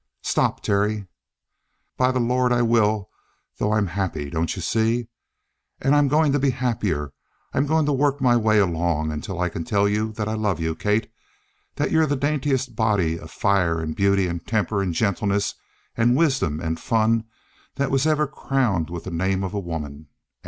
"Stop, 0.23 0.61
Terry!" 0.63 1.05
"By 1.95 2.11
the 2.11 2.19
Lord, 2.19 2.51
I 2.51 2.63
will, 2.63 3.11
though! 3.59 3.71
I'm 3.73 3.85
happy 3.85 4.31
don't 4.31 4.55
you 4.55 4.59
see? 4.59 5.09
And 5.79 5.93
I'm 5.95 6.07
going 6.07 6.31
to 6.31 6.39
be 6.39 6.49
happier. 6.49 7.13
I'm 7.53 7.67
going 7.67 7.85
to 7.85 7.93
work 7.93 8.19
my 8.19 8.35
way 8.35 8.57
along 8.57 9.11
until 9.11 9.39
I 9.39 9.47
can 9.49 9.63
tell 9.63 9.87
you 9.87 10.11
that 10.13 10.27
I 10.27 10.33
love 10.33 10.59
you, 10.59 10.73
Kate 10.73 11.11
that 11.75 11.91
you're 11.91 12.07
the 12.07 12.15
daintiest 12.15 12.75
body 12.75 13.19
of 13.19 13.29
fire 13.29 13.79
and 13.79 13.95
beauty 13.95 14.25
and 14.25 14.43
temper 14.47 14.81
and 14.81 14.91
gentleness 14.91 15.53
and 15.95 16.15
wisdom 16.17 16.59
and 16.59 16.79
fun 16.79 17.25
that 17.75 17.91
was 17.91 18.07
ever 18.07 18.25
crowned 18.25 18.89
with 18.89 19.03
the 19.03 19.11
name 19.11 19.43
of 19.43 19.53
a 19.53 19.59
woman. 19.59 20.07